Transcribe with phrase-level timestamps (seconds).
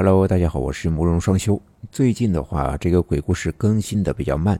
[0.00, 1.60] Hello，大家好，我是慕容双修。
[1.90, 4.56] 最近的话，这个鬼故事更新的比较慢，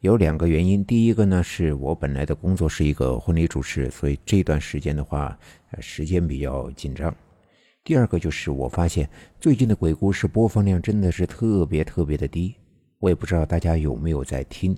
[0.00, 0.84] 有两个原因。
[0.84, 5.38] 第一个呢，是我本来的工作是一个婚礼主持，所以这段时间的话，
[5.78, 7.14] 时间比较紧张。
[7.84, 9.08] 第二个就是我发现
[9.38, 12.56] 最近的鬼故事播放量真的是特别特别的低，
[12.98, 14.76] 我也不知道大家有没有在听。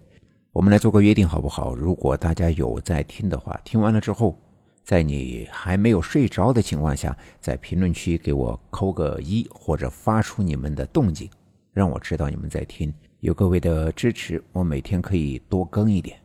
[0.53, 1.75] 我们来做个约定好不好？
[1.75, 4.39] 如果大家有在听的话，听完了之后。
[4.85, 11.31] 在你还没有睡着的情况下，在评论区给我扣个一，或者发出你们的动静，
[11.73, 12.93] 让我知道你们在听。
[13.21, 16.19] 有各位的支持，我每天可以多更一点。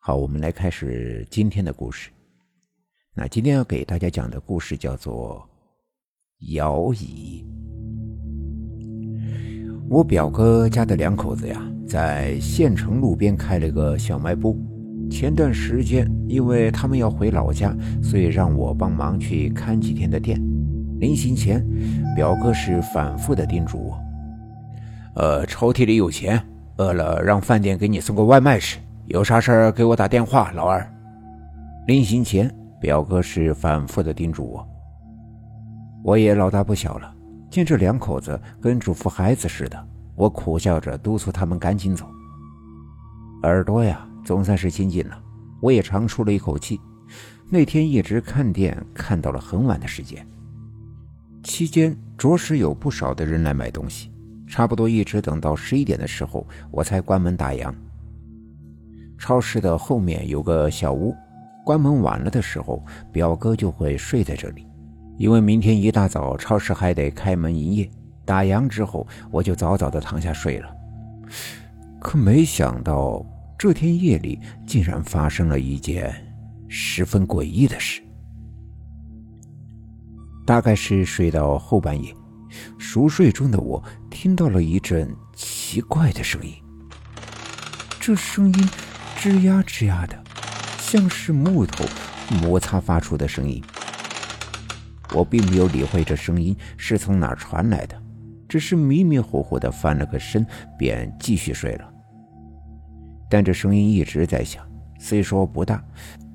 [0.00, 2.10] 好，我们来开始今天的故事。
[3.14, 5.48] 那今天要给大家讲的故事叫做
[6.54, 7.44] 《摇椅》。
[9.88, 14.58] 我表哥家的两口子呀，在县城路边开了个小卖部。
[15.10, 20.40] 前段时间，因为他们要回老家，所以让我帮忙去看几天的店。
[21.00, 21.66] 临行前，
[22.14, 23.98] 表哥是反复的叮嘱我
[25.20, 26.40] ：“呃，抽屉里有钱，
[26.76, 28.78] 饿了让饭店给你送个外卖吃。
[29.06, 30.88] 有啥事儿给我打电话，老二。”
[31.88, 34.66] 临行前，表哥是反复的叮嘱我。
[36.04, 37.12] 我也老大不小了，
[37.50, 42.06] 见这两口子跟嘱咐孩子似的，我苦笑着督促他们赶紧走。
[43.42, 44.06] 耳朵呀！
[44.24, 45.22] 总算是清静了，
[45.60, 46.80] 我也长出了一口气。
[47.48, 50.24] 那天一直看店，看到了很晚的时间。
[51.42, 54.12] 期间着实有不少的人来买东西，
[54.46, 57.74] 差不多一直等到十一点的时候，我才关门打烊。
[59.18, 61.14] 超市的后面有个小屋，
[61.64, 64.66] 关门晚了的时候，表哥就会睡在这里，
[65.18, 67.90] 因为明天一大早超市还得开门营业。
[68.24, 70.70] 打烊之后，我就早早的躺下睡了。
[71.98, 73.26] 可没想到。
[73.60, 76.34] 这天夜里，竟然发生了一件
[76.66, 78.00] 十分诡异的事。
[80.46, 82.16] 大概是睡到后半夜，
[82.78, 86.54] 熟睡中的我听到了一阵奇怪的声音。
[88.00, 88.70] 这声音
[89.18, 90.18] 吱呀吱呀的，
[90.78, 91.84] 像是木头
[92.40, 93.62] 摩擦发出的声音。
[95.12, 98.02] 我并没有理会这声音是从哪传来的，
[98.48, 100.46] 只是迷迷糊糊的翻了个身，
[100.78, 101.89] 便继续睡了。
[103.30, 104.66] 但这声音一直在响，
[104.98, 105.82] 虽说不大，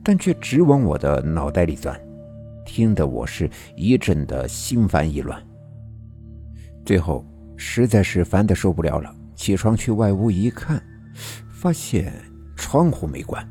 [0.01, 1.99] 但却直往我的脑袋里钻，
[2.65, 5.45] 听得我是一阵的心烦意乱。
[6.85, 7.25] 最后
[7.57, 10.81] 实在是烦得受不了了，起床去外屋一看，
[11.51, 12.13] 发现
[12.55, 13.45] 窗户没关。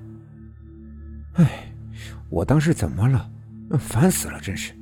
[1.34, 1.70] 哎，
[2.30, 3.30] 我当时怎么了？
[3.78, 4.72] 烦死了，真是。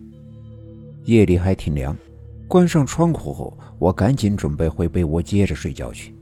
[1.04, 1.96] 夜里还挺凉，
[2.46, 6.14] 关上窗户后，我赶紧准备回被窝接着睡觉去。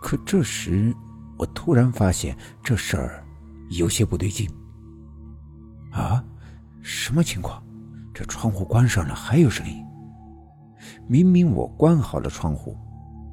[0.00, 0.94] 可这时。
[1.36, 3.24] 我突然发现这事儿
[3.70, 4.48] 有些不对劲。
[5.90, 6.24] 啊，
[6.82, 7.62] 什么情况？
[8.12, 9.84] 这窗户关上了还有声音。
[11.06, 12.76] 明明我关好了窗户，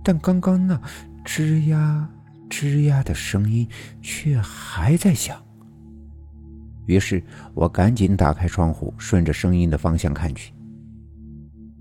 [0.04, 0.80] 但刚刚那
[1.24, 2.10] 吱呀
[2.50, 3.68] 吱呀的声音
[4.02, 5.42] 却还在响。
[6.86, 10.54] 于是我赶紧打开窗户，顺着声音的方向看去。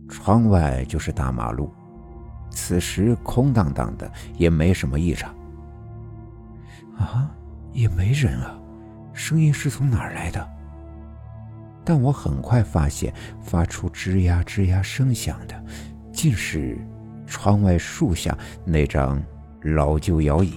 [0.09, 1.73] 窗外就是大马路，
[2.51, 5.35] 此时空荡荡的，也没什么异常。
[7.03, 7.31] 啊，
[7.73, 8.59] 也没人啊，
[9.13, 10.49] 声音是从哪儿来的？
[11.85, 15.65] 但我很快发现，发出吱呀吱呀声响的，
[16.13, 16.79] 竟是
[17.27, 19.21] 窗外树下那张
[19.63, 20.55] 老旧摇椅，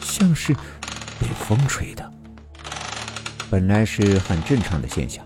[0.00, 0.54] 像是
[1.20, 2.12] 被风吹的。
[3.50, 5.24] 本来是很正常的现象，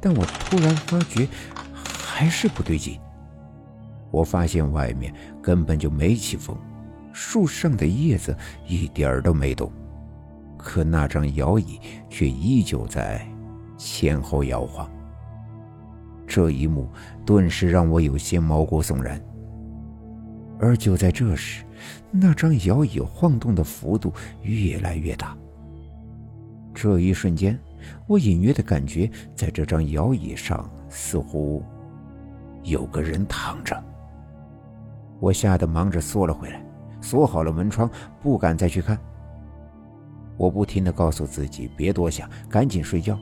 [0.00, 1.28] 但我突然发觉
[1.72, 2.98] 还是不对劲。
[4.10, 6.54] 我发现外面根本就没起风，
[7.12, 8.36] 树上的叶子
[8.66, 9.72] 一点儿都没动。
[10.62, 11.78] 可那张摇椅
[12.08, 13.26] 却依旧在
[13.76, 14.88] 前后摇晃，
[16.26, 16.88] 这一幕
[17.26, 19.20] 顿时让我有些毛骨悚然。
[20.60, 21.64] 而就在这时，
[22.12, 24.12] 那张摇椅晃动的幅度
[24.42, 25.36] 越来越大。
[26.72, 27.58] 这一瞬间，
[28.06, 31.62] 我隐约的感觉，在这张摇椅上似乎
[32.62, 33.82] 有个人躺着。
[35.18, 36.64] 我吓得忙着缩了回来，
[37.00, 37.90] 锁好了门窗，
[38.22, 38.96] 不敢再去看。
[40.36, 43.18] 我不停地告诉自己别多想，赶紧睡觉。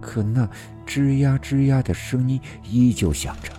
[0.00, 0.48] 可那
[0.86, 3.52] 吱呀吱呀的声音依旧响着，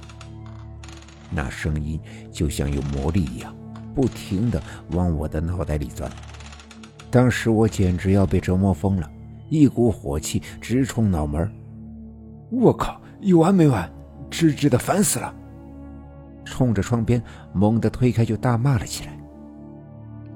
[1.30, 2.00] 那声音
[2.32, 3.54] 就像有魔力一样，
[3.94, 4.62] 不停地
[4.92, 6.10] 往我的脑袋里钻。
[7.10, 9.12] 当时我简直要被折磨疯了，
[9.50, 11.52] 一股火气直冲脑门。
[12.50, 13.90] 我靠，有完没完？
[14.30, 15.34] 吱吱的烦死了！
[16.46, 17.22] 冲着窗边
[17.54, 19.18] 猛地推开，就大骂了起来。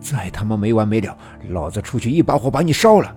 [0.02, 1.16] 再他妈没完没了！
[1.50, 3.16] 老子出去一把火把你烧了！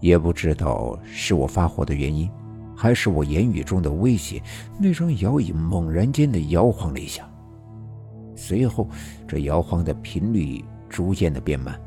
[0.00, 2.28] 也不知道是我发火的原因，
[2.76, 4.42] 还是我言语中的威胁，
[4.78, 7.26] 那张摇椅猛然间的摇晃了一下，
[8.34, 8.88] 随后
[9.26, 11.80] 这摇晃的频率逐渐的变慢。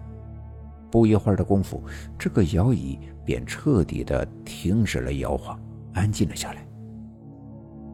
[0.90, 1.84] 不一会儿的功夫，
[2.18, 5.60] 这个摇椅便彻底的停止了摇晃，
[5.94, 6.66] 安静了下来。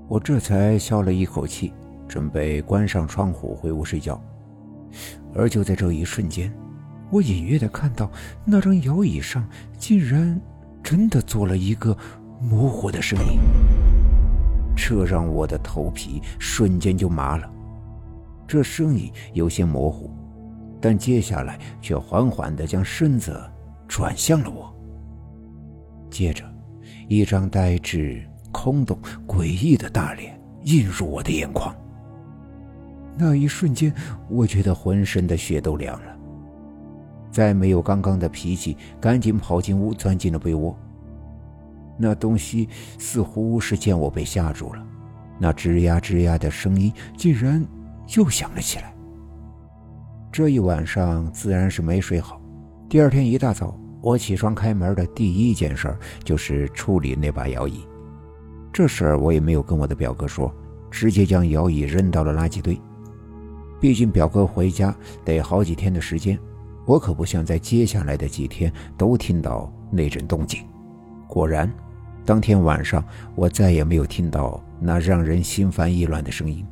[0.07, 1.73] 我这才消了一口气，
[2.07, 4.21] 准备关上窗户回屋睡觉。
[5.35, 6.51] 而就在这一瞬间，
[7.11, 8.09] 我隐约的看到
[8.45, 9.47] 那张摇椅上
[9.77, 10.39] 竟然
[10.81, 11.95] 真的坐了一个
[12.39, 13.39] 模糊的身影，
[14.75, 17.51] 这让我的头皮瞬间就麻了。
[18.47, 20.09] 这身影有些模糊。
[20.81, 23.41] 但接下来却缓缓的将身子
[23.87, 24.71] 转向了我。
[26.11, 26.45] 接着，
[27.07, 28.95] 一张呆滞、空洞、
[29.25, 31.75] 诡异的大脸映入我的眼眶。
[33.17, 33.93] 那一瞬间，
[34.29, 36.15] 我觉得浑身的血都凉了。
[37.31, 40.77] 再没有刚刚的脾气，赶紧跑进屋，钻进了被窝。
[41.97, 42.67] 那东西
[42.97, 44.85] 似乎是见我被吓住了，
[45.39, 47.65] 那吱呀吱呀的声音竟然
[48.17, 48.93] 又响了起来。
[50.31, 52.41] 这一晚上自然是没睡好。
[52.89, 57.85] 第二天一大早，我起床开门的第一件事就是处理那把摇椅。
[58.73, 60.53] 这事儿我也没有跟我的表哥说，
[60.91, 62.77] 直接将摇椅扔到了垃圾堆。
[63.79, 66.39] 毕竟表哥回家得好几天的时间，
[66.85, 70.63] 我可不想在接下来的几天都听到那阵动静。
[71.27, 71.71] 果然，
[72.25, 73.03] 当天晚上
[73.35, 76.65] 我再也没有听到那让人心烦意乱的声音，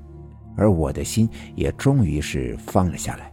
[0.55, 3.31] 而我的心也终于是放了下来。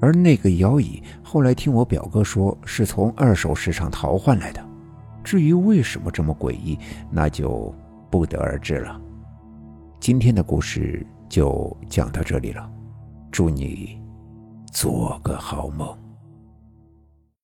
[0.00, 4.62] 而那个摇椅，后来听我表哥说是从二手市场淘换来的。
[5.22, 6.78] 至于为什么这么诡异，
[7.10, 7.74] 那就
[8.10, 9.00] 不得而知了。
[9.98, 12.70] 今天的故事就讲到这里了，
[13.32, 14.00] 祝你
[14.70, 16.03] 做个好梦。